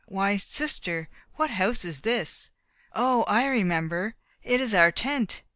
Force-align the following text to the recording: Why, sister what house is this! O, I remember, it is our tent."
Why, 0.07 0.35
sister 0.37 1.09
what 1.35 1.51
house 1.51 1.85
is 1.85 1.99
this! 1.99 2.49
O, 2.93 3.21
I 3.25 3.45
remember, 3.45 4.15
it 4.41 4.59
is 4.59 4.73
our 4.73 4.91
tent." 4.91 5.43